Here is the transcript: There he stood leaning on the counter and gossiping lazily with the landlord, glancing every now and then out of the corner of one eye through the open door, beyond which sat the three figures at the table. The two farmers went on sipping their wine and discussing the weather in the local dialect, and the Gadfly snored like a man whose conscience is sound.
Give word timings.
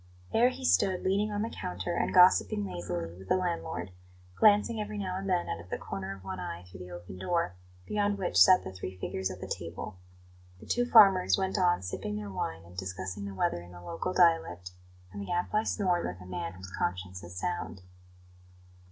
There 0.33 0.49
he 0.49 0.65
stood 0.65 1.03
leaning 1.03 1.31
on 1.31 1.43
the 1.43 1.49
counter 1.61 1.93
and 1.93 2.11
gossiping 2.11 2.65
lazily 2.65 3.13
with 3.19 3.29
the 3.29 3.37
landlord, 3.37 3.91
glancing 4.35 4.79
every 4.81 4.97
now 4.97 5.15
and 5.15 5.29
then 5.29 5.47
out 5.47 5.59
of 5.59 5.69
the 5.69 5.77
corner 5.77 6.15
of 6.15 6.23
one 6.23 6.39
eye 6.39 6.63
through 6.63 6.79
the 6.79 6.89
open 6.89 7.19
door, 7.19 7.53
beyond 7.85 8.17
which 8.17 8.35
sat 8.41 8.63
the 8.63 8.71
three 8.71 8.97
figures 8.97 9.29
at 9.29 9.41
the 9.41 9.47
table. 9.47 9.97
The 10.59 10.65
two 10.65 10.87
farmers 10.87 11.37
went 11.37 11.59
on 11.59 11.83
sipping 11.83 12.15
their 12.15 12.31
wine 12.31 12.65
and 12.65 12.75
discussing 12.75 13.25
the 13.25 13.35
weather 13.35 13.61
in 13.61 13.73
the 13.73 13.81
local 13.83 14.11
dialect, 14.11 14.71
and 15.13 15.21
the 15.21 15.27
Gadfly 15.27 15.65
snored 15.65 16.03
like 16.07 16.19
a 16.19 16.25
man 16.25 16.53
whose 16.53 16.75
conscience 16.75 17.23
is 17.23 17.35
sound. 17.37 17.83